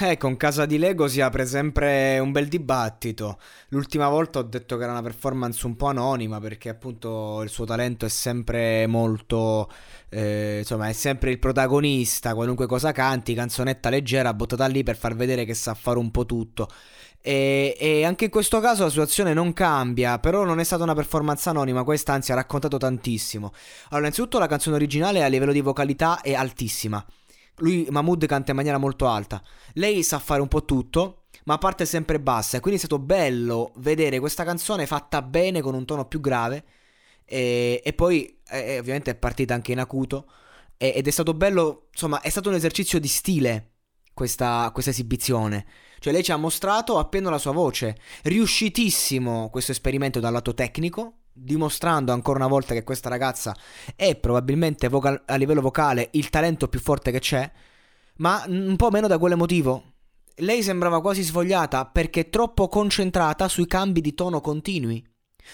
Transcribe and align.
Eh, 0.00 0.16
con 0.16 0.38
Casa 0.38 0.64
di 0.64 0.78
Lego 0.78 1.06
si 1.06 1.20
apre 1.20 1.44
sempre 1.44 2.18
un 2.18 2.32
bel 2.32 2.48
dibattito. 2.48 3.38
L'ultima 3.68 4.08
volta 4.08 4.38
ho 4.38 4.42
detto 4.42 4.78
che 4.78 4.84
era 4.84 4.92
una 4.92 5.02
performance 5.02 5.66
un 5.66 5.76
po' 5.76 5.86
anonima 5.86 6.40
perché 6.40 6.70
appunto 6.70 7.42
il 7.42 7.50
suo 7.50 7.66
talento 7.66 8.06
è 8.06 8.08
sempre 8.08 8.86
molto... 8.86 9.70
Eh, 10.08 10.58
insomma, 10.60 10.88
è 10.88 10.92
sempre 10.92 11.30
il 11.30 11.38
protagonista, 11.38 12.34
qualunque 12.34 12.66
cosa 12.66 12.90
canti, 12.92 13.34
canzonetta 13.34 13.90
leggera, 13.90 14.32
buttata 14.32 14.66
lì 14.66 14.82
per 14.82 14.96
far 14.96 15.14
vedere 15.14 15.44
che 15.44 15.54
sa 15.54 15.74
fare 15.74 15.98
un 15.98 16.10
po' 16.10 16.24
tutto. 16.24 16.68
E, 17.20 17.76
e, 17.78 18.04
anche 18.04 18.24
in 18.24 18.30
questo 18.30 18.60
caso 18.60 18.84
la 18.84 18.90
situazione 18.90 19.32
non 19.34 19.52
cambia, 19.52 20.18
però 20.18 20.44
non 20.44 20.58
è 20.58 20.64
stata 20.64 20.82
una 20.82 20.94
performance 20.94 21.48
anonima, 21.48 21.84
questa 21.84 22.14
anzi 22.14 22.32
ha 22.32 22.34
raccontato 22.34 22.78
tantissimo. 22.78 23.52
Allora, 23.90 24.06
innanzitutto 24.06 24.38
la 24.38 24.48
canzone 24.48 24.76
originale 24.76 25.22
a 25.22 25.28
livello 25.28 25.52
di 25.52 25.60
vocalità 25.60 26.20
è 26.22 26.34
altissima. 26.34 27.04
Lui, 27.62 27.86
Mahmood, 27.90 28.26
canta 28.26 28.50
in 28.50 28.56
maniera 28.56 28.78
molto 28.78 29.06
alta. 29.06 29.42
Lei 29.74 30.02
sa 30.02 30.18
fare 30.18 30.40
un 30.40 30.48
po' 30.48 30.64
tutto, 30.64 31.24
ma 31.44 31.58
parte 31.58 31.86
sempre 31.86 32.20
bassa. 32.20 32.56
E 32.56 32.60
quindi 32.60 32.80
è 32.80 32.84
stato 32.84 33.00
bello 33.00 33.72
vedere 33.76 34.18
questa 34.18 34.44
canzone 34.44 34.86
fatta 34.86 35.22
bene 35.22 35.60
con 35.60 35.74
un 35.74 35.84
tono 35.84 36.06
più 36.06 36.20
grave. 36.20 36.64
E, 37.24 37.80
e 37.84 37.92
poi, 37.92 38.40
eh, 38.48 38.78
ovviamente, 38.78 39.12
è 39.12 39.14
partita 39.14 39.54
anche 39.54 39.72
in 39.72 39.78
acuto. 39.78 40.26
E, 40.76 40.92
ed 40.96 41.06
è 41.06 41.10
stato 41.10 41.34
bello, 41.34 41.86
insomma, 41.92 42.20
è 42.20 42.28
stato 42.28 42.48
un 42.48 42.56
esercizio 42.56 42.98
di 42.98 43.08
stile 43.08 43.70
questa, 44.12 44.68
questa 44.72 44.90
esibizione. 44.90 45.64
Cioè, 46.00 46.12
lei 46.12 46.24
ci 46.24 46.32
ha 46.32 46.36
mostrato 46.36 46.98
appena 46.98 47.30
la 47.30 47.38
sua 47.38 47.52
voce. 47.52 47.96
Riuscitissimo 48.22 49.50
questo 49.50 49.70
esperimento 49.70 50.18
dal 50.18 50.32
lato 50.32 50.52
tecnico 50.52 51.18
dimostrando 51.32 52.12
ancora 52.12 52.38
una 52.38 52.48
volta 52.48 52.74
che 52.74 52.84
questa 52.84 53.08
ragazza 53.08 53.56
è 53.96 54.16
probabilmente 54.16 54.88
vocal- 54.88 55.22
a 55.26 55.36
livello 55.36 55.60
vocale 55.60 56.08
il 56.12 56.30
talento 56.30 56.68
più 56.68 56.80
forte 56.80 57.10
che 57.10 57.20
c'è, 57.20 57.50
ma 58.16 58.44
un 58.46 58.76
po' 58.76 58.90
meno 58.90 59.06
da 59.06 59.18
quale 59.18 59.34
motivo. 59.34 59.94
Lei 60.36 60.62
sembrava 60.62 61.00
quasi 61.00 61.22
svogliata 61.22 61.86
perché 61.86 62.30
troppo 62.30 62.68
concentrata 62.68 63.48
sui 63.48 63.66
cambi 63.66 64.00
di 64.00 64.14
tono 64.14 64.40
continui. 64.40 65.04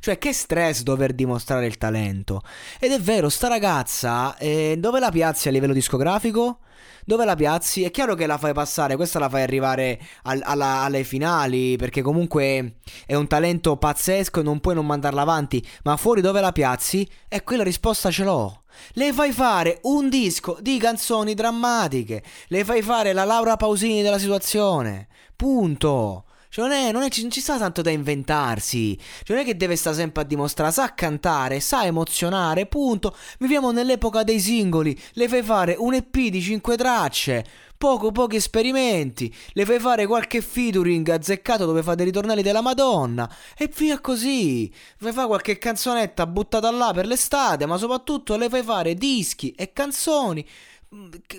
Cioè, 0.00 0.18
che 0.18 0.32
stress 0.32 0.82
dover 0.82 1.12
dimostrare 1.12 1.66
il 1.66 1.78
talento. 1.78 2.42
Ed 2.78 2.92
è 2.92 3.00
vero, 3.00 3.28
sta 3.28 3.48
ragazza, 3.48 4.36
eh, 4.36 4.76
dove 4.78 5.00
la 5.00 5.10
piazzi 5.10 5.48
a 5.48 5.50
livello 5.50 5.72
discografico? 5.72 6.58
dove 7.04 7.24
la 7.24 7.34
piazzi? 7.34 7.82
È 7.82 7.90
chiaro 7.90 8.14
che 8.14 8.26
la 8.26 8.38
fai 8.38 8.52
passare, 8.52 8.96
questa 8.96 9.18
la 9.18 9.28
fai 9.28 9.42
arrivare 9.42 10.00
al, 10.22 10.40
alla, 10.42 10.82
alle 10.82 11.04
finali, 11.04 11.76
perché 11.76 12.02
comunque 12.02 12.76
è 13.06 13.14
un 13.14 13.26
talento 13.26 13.76
pazzesco 13.76 14.40
e 14.40 14.42
non 14.42 14.60
puoi 14.60 14.74
non 14.74 14.86
mandarla 14.86 15.22
avanti, 15.22 15.64
ma 15.84 15.96
fuori 15.96 16.20
dove 16.20 16.40
la 16.40 16.52
piazzi? 16.52 17.08
E 17.28 17.42
quella 17.42 17.62
risposta 17.62 18.10
ce 18.10 18.24
l'ho. 18.24 18.62
Le 18.92 19.12
fai 19.12 19.32
fare 19.32 19.78
un 19.82 20.08
disco 20.08 20.58
di 20.60 20.78
canzoni 20.78 21.34
drammatiche, 21.34 22.22
le 22.48 22.64
fai 22.64 22.82
fare 22.82 23.12
la 23.12 23.24
Laura 23.24 23.56
Pausini 23.56 24.02
della 24.02 24.18
situazione. 24.18 25.08
Punto. 25.36 26.24
Cioè 26.54 26.68
non, 26.68 26.72
è, 26.72 26.92
non, 26.92 27.02
è, 27.02 27.08
non, 27.20 27.30
ci 27.32 27.40
sta 27.40 27.58
tanto 27.58 27.82
da 27.82 27.90
inventarsi. 27.90 28.96
Cioè 28.96 29.34
non 29.34 29.44
è 29.44 29.44
che 29.44 29.56
deve 29.56 29.74
stare 29.74 29.96
sempre 29.96 30.22
a 30.22 30.24
dimostrare. 30.24 30.70
Sa 30.70 30.94
cantare, 30.94 31.58
sa 31.58 31.84
emozionare, 31.84 32.66
punto. 32.66 33.16
Viviamo 33.40 33.72
nell'epoca 33.72 34.22
dei 34.22 34.38
singoli. 34.38 34.96
Le 35.14 35.26
fai 35.26 35.42
fare 35.42 35.74
un 35.76 35.94
EP 35.94 36.16
di 36.16 36.40
5 36.40 36.76
tracce. 36.76 37.44
Poco, 37.76 38.12
pochi 38.12 38.36
esperimenti. 38.36 39.34
Le 39.48 39.64
fai 39.64 39.80
fare 39.80 40.06
qualche 40.06 40.40
featuring 40.42 41.08
azzeccato 41.08 41.66
dove 41.66 41.82
fa 41.82 41.96
dei 41.96 42.04
ritornelli 42.04 42.42
della 42.42 42.60
Madonna. 42.60 43.28
E 43.58 43.68
via 43.76 43.98
così. 43.98 44.72
Fai 44.96 45.10
fare 45.10 45.26
qualche 45.26 45.58
canzonetta 45.58 46.24
buttata 46.28 46.70
là 46.70 46.92
per 46.94 47.06
l'estate. 47.06 47.66
Ma 47.66 47.76
soprattutto 47.78 48.36
le 48.36 48.48
fai 48.48 48.62
fare 48.62 48.94
dischi 48.94 49.50
e 49.56 49.72
canzoni 49.72 50.46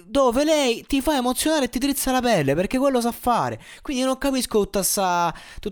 dove 0.05 0.43
lei 0.43 0.85
ti 0.85 1.01
fa 1.01 1.15
emozionare 1.15 1.65
e 1.65 1.69
ti 1.69 1.79
drizza 1.79 2.11
la 2.11 2.21
pelle 2.21 2.55
perché 2.55 2.77
quello 2.77 3.01
sa 3.01 3.11
fare. 3.11 3.61
Quindi 3.81 4.03
non 4.03 4.17
capisco 4.17 4.59
tutto 4.59 4.81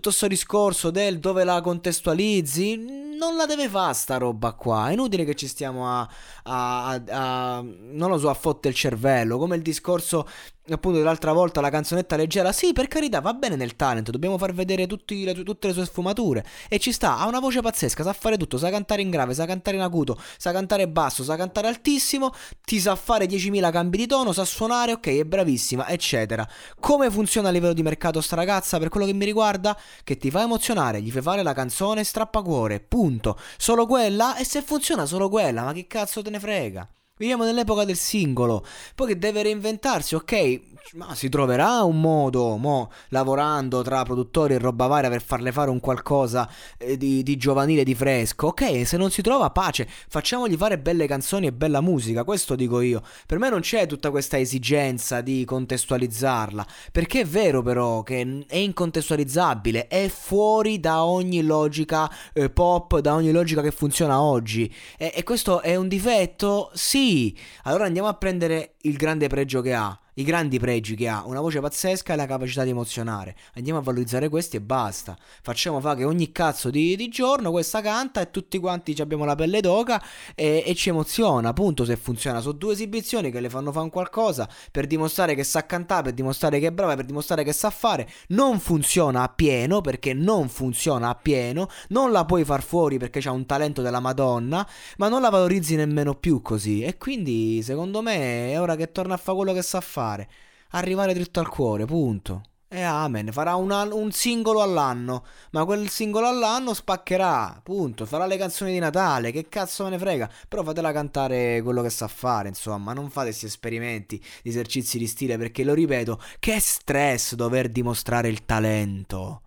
questo 0.00 0.26
discorso 0.26 0.90
del 0.90 1.18
dove 1.18 1.44
la 1.44 1.60
contestualizzi. 1.60 3.03
Non 3.24 3.36
la 3.36 3.46
deve 3.46 3.70
fare 3.70 3.94
sta 3.94 4.18
roba 4.18 4.52
qua. 4.52 4.90
È 4.90 4.92
inutile 4.92 5.24
che 5.24 5.34
ci 5.34 5.46
stiamo 5.46 5.88
a, 5.88 6.06
a, 6.42 6.88
a, 6.90 7.56
a 7.56 7.62
non 7.62 8.10
lo 8.10 8.18
so, 8.18 8.28
a 8.28 8.34
fotte 8.34 8.68
il 8.68 8.74
cervello. 8.74 9.38
Come 9.38 9.56
il 9.56 9.62
discorso 9.62 10.26
appunto 10.72 11.02
l'altra 11.02 11.32
volta 11.32 11.60
la 11.60 11.68
canzonetta 11.68 12.16
leggera, 12.16 12.50
sì, 12.52 12.72
per 12.72 12.88
carità, 12.88 13.20
va 13.20 13.34
bene 13.34 13.56
nel 13.56 13.76
talent, 13.76 14.10
dobbiamo 14.10 14.38
far 14.38 14.54
vedere 14.54 14.86
tutti, 14.86 15.24
le, 15.24 15.34
tutte 15.42 15.66
le 15.66 15.72
sue 15.74 15.84
sfumature. 15.84 16.44
E 16.68 16.78
ci 16.78 16.92
sta, 16.92 17.18
ha 17.18 17.26
una 17.26 17.40
voce 17.40 17.60
pazzesca, 17.60 18.02
sa 18.02 18.12
fare 18.12 18.36
tutto, 18.36 18.56
sa 18.56 18.70
cantare 18.70 19.02
in 19.02 19.10
grave, 19.10 19.34
sa 19.34 19.44
cantare 19.44 19.76
in 19.76 19.82
acuto, 19.82 20.18
sa 20.38 20.52
cantare 20.52 20.88
basso, 20.88 21.22
sa 21.22 21.36
cantare 21.36 21.68
altissimo, 21.68 22.32
ti 22.64 22.80
sa 22.80 22.94
fare 22.96 23.26
10.000 23.26 23.70
cambi 23.70 23.98
di 23.98 24.06
tono, 24.06 24.32
sa 24.32 24.44
suonare, 24.44 24.92
ok, 24.92 25.06
è 25.08 25.24
bravissima, 25.24 25.88
eccetera. 25.88 26.48
Come 26.80 27.10
funziona 27.10 27.48
a 27.48 27.50
livello 27.50 27.74
di 27.74 27.82
mercato 27.82 28.20
sta 28.20 28.36
ragazza, 28.36 28.78
per 28.78 28.88
quello 28.88 29.06
che 29.06 29.12
mi 29.12 29.24
riguarda? 29.24 29.78
Che 30.02 30.16
ti 30.16 30.30
fa 30.30 30.42
emozionare, 30.42 31.02
gli 31.02 31.10
fai 31.10 31.22
fare 31.22 31.42
la 31.42 31.52
canzone 31.52 32.04
strappacuore, 32.04 32.80
punto. 32.80 33.13
Solo 33.56 33.86
quella, 33.86 34.36
e 34.36 34.44
se 34.44 34.62
funziona 34.62 35.06
solo 35.06 35.28
quella, 35.28 35.62
ma 35.62 35.72
che 35.72 35.86
cazzo 35.86 36.22
te 36.22 36.30
ne 36.30 36.40
frega? 36.40 36.88
Viviamo 37.16 37.44
nell'epoca 37.44 37.84
del 37.84 37.96
singolo, 37.96 38.66
poi 38.94 39.08
che 39.08 39.18
deve 39.18 39.42
reinventarsi, 39.42 40.16
ok, 40.16 40.60
ma 40.92 41.14
si 41.14 41.28
troverà 41.28 41.82
un 41.82 42.00
modo, 42.00 42.56
mo, 42.56 42.90
lavorando 43.08 43.82
tra 43.82 44.02
produttori 44.02 44.54
e 44.54 44.58
roba 44.58 44.86
varia 44.86 45.08
per 45.08 45.22
farle 45.22 45.50
fare 45.50 45.70
un 45.70 45.80
qualcosa 45.80 46.48
eh, 46.78 46.96
di, 46.96 47.22
di, 47.22 47.36
giovanile, 47.36 47.84
di 47.84 47.94
fresco. 47.94 48.48
Ok, 48.48 48.86
se 48.86 48.96
non 48.96 49.10
si 49.10 49.22
trova 49.22 49.50
pace, 49.50 49.88
facciamogli 50.08 50.56
fare 50.56 50.78
belle 50.78 51.06
canzoni 51.06 51.46
e 51.46 51.52
bella 51.52 51.80
musica, 51.80 52.22
questo 52.22 52.54
dico 52.54 52.80
io. 52.80 53.02
Per 53.26 53.38
me 53.38 53.48
non 53.48 53.60
c'è 53.60 53.86
tutta 53.86 54.10
questa 54.10 54.38
esigenza 54.38 55.20
di 55.20 55.44
contestualizzarla, 55.44 56.66
perché 56.92 57.22
è 57.22 57.26
vero 57.26 57.62
però 57.62 58.02
che 58.02 58.44
è 58.46 58.56
incontestualizzabile, 58.56 59.88
è 59.88 60.08
fuori 60.08 60.80
da 60.80 61.04
ogni 61.04 61.42
logica 61.42 62.10
eh, 62.32 62.50
pop, 62.50 62.98
da 62.98 63.14
ogni 63.14 63.32
logica 63.32 63.62
che 63.62 63.70
funziona 63.70 64.20
oggi. 64.20 64.72
E, 64.98 65.12
e 65.14 65.22
questo 65.22 65.60
è 65.60 65.74
un 65.76 65.88
difetto? 65.88 66.70
Sì. 66.74 67.36
Allora 67.64 67.86
andiamo 67.86 68.08
a 68.08 68.14
prendere 68.14 68.73
il 68.84 68.96
grande 68.96 69.28
pregio 69.28 69.60
che 69.60 69.74
ha 69.74 69.98
i 70.14 70.22
grandi 70.22 70.58
pregi 70.58 70.94
che 70.94 71.08
ha, 71.08 71.24
una 71.26 71.40
voce 71.40 71.60
pazzesca 71.60 72.12
e 72.12 72.16
la 72.16 72.26
capacità 72.26 72.62
di 72.62 72.70
emozionare. 72.70 73.34
Andiamo 73.54 73.80
a 73.80 73.82
valorizzare 73.82 74.28
questi 74.28 74.56
e 74.56 74.60
basta. 74.60 75.16
Facciamo 75.42 75.80
fa 75.80 75.96
che 75.96 76.04
ogni 76.04 76.30
cazzo 76.30 76.70
di, 76.70 76.94
di 76.94 77.08
giorno 77.08 77.50
questa 77.50 77.80
canta 77.80 78.20
e 78.20 78.30
tutti 78.30 78.58
quanti 78.58 78.94
abbiamo 79.00 79.24
la 79.24 79.34
pelle 79.34 79.60
d'oca 79.60 80.00
e, 80.34 80.62
e, 80.64 80.74
ci 80.74 80.90
emoziona. 80.90 81.48
Appunto, 81.48 81.84
se 81.84 81.96
funziona. 81.96 82.40
Sono 82.40 82.52
due 82.52 82.74
esibizioni 82.74 83.30
che 83.30 83.40
le 83.40 83.50
fanno 83.50 83.72
fare 83.72 83.90
qualcosa 83.90 84.48
per 84.70 84.86
dimostrare 84.86 85.34
che 85.34 85.42
sa 85.42 85.66
cantare, 85.66 86.04
per 86.04 86.12
dimostrare 86.12 86.60
che 86.60 86.68
è 86.68 86.72
brava, 86.72 86.94
per 86.94 87.06
dimostrare 87.06 87.42
che 87.42 87.52
sa 87.52 87.70
fare. 87.70 88.08
Non 88.28 88.60
funziona 88.60 89.22
a 89.22 89.28
pieno 89.28 89.80
perché 89.80 90.14
non 90.14 90.48
funziona 90.48 91.08
a 91.08 91.14
pieno. 91.16 91.68
Non 91.88 92.12
la 92.12 92.24
puoi 92.24 92.44
far 92.44 92.62
fuori 92.62 92.98
perché 92.98 93.20
c'ha 93.20 93.32
un 93.32 93.46
talento 93.46 93.82
della 93.82 94.00
Madonna, 94.00 94.66
ma 94.98 95.08
non 95.08 95.20
la 95.20 95.30
valorizzi 95.30 95.74
nemmeno 95.74 96.14
più 96.14 96.40
così. 96.40 96.82
E 96.82 96.98
quindi, 96.98 97.62
secondo 97.62 98.00
me, 98.00 98.52
è 98.52 98.60
ora 98.60 98.73
che 98.76 98.92
torna 98.92 99.14
a 99.14 99.16
fare 99.16 99.36
quello 99.36 99.52
che 99.52 99.62
sa 99.62 99.80
fare? 99.80 100.28
Arrivare 100.70 101.14
dritto 101.14 101.40
al 101.40 101.48
cuore, 101.48 101.84
punto. 101.84 102.42
E 102.74 102.82
amen, 102.82 103.30
farà 103.30 103.54
una, 103.54 103.82
un 103.94 104.10
singolo 104.10 104.60
all'anno, 104.60 105.24
ma 105.52 105.64
quel 105.64 105.88
singolo 105.88 106.26
all'anno 106.26 106.74
spaccherà, 106.74 107.60
punto, 107.62 108.04
farà 108.04 108.26
le 108.26 108.36
canzoni 108.36 108.72
di 108.72 108.80
Natale, 108.80 109.30
che 109.30 109.48
cazzo 109.48 109.84
me 109.84 109.90
ne 109.90 109.98
frega, 109.98 110.28
però 110.48 110.64
fatela 110.64 110.90
cantare 110.90 111.62
quello 111.62 111.82
che 111.82 111.90
sa 111.90 112.08
fare, 112.08 112.48
insomma, 112.48 112.92
non 112.92 113.10
fate 113.10 113.28
questi 113.28 113.46
esperimenti, 113.46 114.20
gli 114.42 114.48
esercizi 114.48 114.98
di 114.98 115.06
stile, 115.06 115.38
perché 115.38 115.62
lo 115.62 115.72
ripeto, 115.72 116.20
che 116.40 116.58
stress 116.58 117.34
dover 117.34 117.68
dimostrare 117.68 118.28
il 118.28 118.44
talento. 118.44 119.42